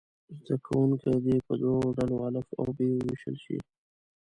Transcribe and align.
زده 0.45 0.55
کوونکي 0.65 1.11
دې 1.25 1.37
په 1.47 1.53
دوو 1.61 1.95
ډلو 1.97 2.17
الف 2.27 2.47
او 2.59 2.67
ب 2.77 2.77
وویشل 2.99 3.35
شي. 3.43 3.57